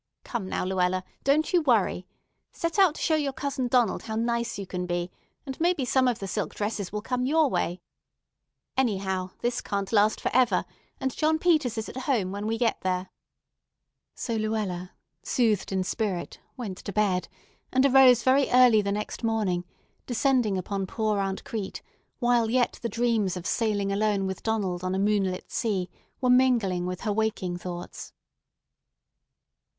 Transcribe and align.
Come 0.23 0.49
now, 0.49 0.65
Luella, 0.65 1.03
don't 1.23 1.53
you 1.53 1.61
worry. 1.61 2.07
Set 2.51 2.79
out 2.79 2.95
to 2.95 3.01
show 3.03 3.13
your 3.13 3.33
cousin 3.33 3.67
Donald 3.67 4.01
how 4.01 4.15
nice 4.15 4.57
you 4.57 4.65
can 4.65 4.87
be, 4.87 5.11
and 5.45 5.59
maybe 5.59 5.85
some 5.85 6.07
of 6.07 6.17
the 6.17 6.27
silk 6.27 6.55
dresses 6.55 6.91
will 6.91 7.03
come 7.03 7.27
your 7.27 7.47
way. 7.51 7.81
Anyhow, 8.75 9.29
this 9.41 9.61
can't 9.61 9.93
last 9.93 10.19
forever, 10.19 10.65
and 10.99 11.15
John 11.15 11.37
Peters 11.37 11.77
is 11.77 11.87
at 11.87 11.97
home 12.09 12.31
when 12.31 12.47
we 12.47 12.57
get 12.57 12.81
there." 12.81 13.11
So 14.15 14.37
Luella, 14.37 14.93
soothed 15.21 15.71
in 15.71 15.83
spirit, 15.83 16.39
went 16.57 16.79
to 16.79 16.91
bed, 16.91 17.27
and 17.71 17.85
arose 17.85 18.23
very 18.23 18.49
early 18.49 18.81
the 18.81 18.91
next 18.91 19.23
morning, 19.23 19.65
descending 20.07 20.57
upon 20.57 20.87
poor 20.87 21.19
Aunt 21.19 21.43
Crete 21.43 21.83
while 22.17 22.49
yet 22.49 22.79
the 22.81 22.89
dreams 22.89 23.37
of 23.37 23.45
sailing 23.45 23.91
alone 23.91 24.25
with 24.25 24.41
Donald 24.41 24.83
on 24.83 24.95
a 24.95 24.97
moonlit 24.97 25.51
sea 25.51 25.91
were 26.19 26.31
mingling 26.31 26.87
with 26.87 27.01
her 27.01 27.13
waking 27.13 27.57
thoughts. 27.57 28.13